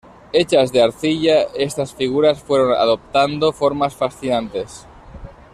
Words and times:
Hechas 0.33 0.71
de 0.71 0.81
arcilla, 0.81 1.43
estas 1.53 1.93
figuras 1.93 2.41
fueron 2.41 2.71
adoptando 2.73 3.51
formas 3.51 3.95
fascinantes. 3.95 4.87